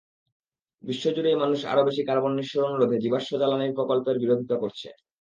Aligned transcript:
বিশ্বজুড়েই 0.83 1.41
মানুষ 1.43 1.59
আরও 1.71 1.81
বেশি 1.89 2.01
কার্বন 2.05 2.31
নিঃসরণ 2.35 2.73
রোধে 2.75 2.97
জীবাশ্ম 3.03 3.31
জ্বালানির 3.39 3.75
প্রকল্পের 3.77 4.21
বিরোধিতা 4.23 4.55
করছে। 4.63 4.87